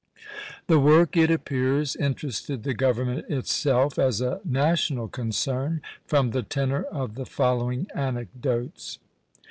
The 0.65 0.79
work, 0.79 1.15
it 1.15 1.29
appears, 1.29 1.95
interested 1.95 2.63
the 2.63 2.73
government 2.73 3.29
itself, 3.29 3.99
as 3.99 4.19
a 4.19 4.41
national 4.43 5.07
concern, 5.07 5.79
from 6.07 6.31
the 6.31 6.41
tenor 6.41 6.81
of 6.85 7.13
the 7.13 7.25
following 7.27 7.85
anecdotes. 7.93 8.97